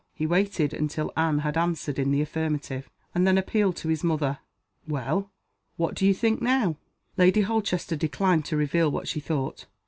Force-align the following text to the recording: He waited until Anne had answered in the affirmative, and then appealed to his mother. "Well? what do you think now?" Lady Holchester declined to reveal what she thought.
He 0.15 0.25
waited 0.25 0.73
until 0.73 1.13
Anne 1.15 1.37
had 1.45 1.55
answered 1.55 1.99
in 1.99 2.09
the 2.09 2.23
affirmative, 2.23 2.89
and 3.13 3.27
then 3.27 3.37
appealed 3.37 3.75
to 3.75 3.87
his 3.87 4.03
mother. 4.03 4.39
"Well? 4.87 5.29
what 5.77 5.93
do 5.93 6.07
you 6.07 6.13
think 6.15 6.41
now?" 6.41 6.77
Lady 7.17 7.41
Holchester 7.41 7.95
declined 7.97 8.45
to 8.45 8.57
reveal 8.57 8.89
what 8.89 9.07
she 9.07 9.19
thought. 9.19 9.67